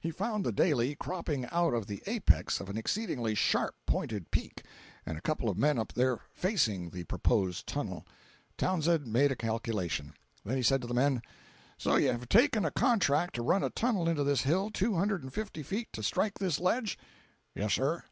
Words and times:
He 0.00 0.10
found 0.10 0.42
the 0.46 0.52
Daley 0.52 0.94
cropping 0.94 1.44
out 1.52 1.74
of 1.74 1.86
the 1.86 2.02
apex 2.06 2.60
of 2.60 2.70
an 2.70 2.78
exceedingly 2.78 3.34
sharp 3.34 3.74
pointed 3.86 4.30
peak, 4.30 4.62
and 5.04 5.18
a 5.18 5.20
couple 5.20 5.50
of 5.50 5.58
men 5.58 5.78
up 5.78 5.92
there 5.92 6.20
"facing" 6.32 6.88
the 6.88 7.04
proposed 7.04 7.66
tunnel. 7.66 8.06
Townsend 8.56 9.06
made 9.12 9.30
a 9.30 9.36
calculation. 9.36 10.14
Then 10.46 10.56
he 10.56 10.62
said 10.62 10.80
to 10.80 10.86
the 10.86 10.94
men: 10.94 11.20
"So 11.76 11.96
you 11.96 12.08
have 12.10 12.26
taken 12.30 12.64
a 12.64 12.70
contract 12.70 13.34
to 13.34 13.42
run 13.42 13.62
a 13.62 13.68
tunnel 13.68 14.08
into 14.08 14.24
this 14.24 14.44
hill 14.44 14.70
two 14.70 14.94
hundred 14.94 15.22
and 15.22 15.30
fifty 15.34 15.62
feet 15.62 15.92
to 15.92 16.02
strike 16.02 16.38
this 16.38 16.58
ledge?" 16.58 16.98
"Yes, 17.54 17.74
sir." 17.74 18.02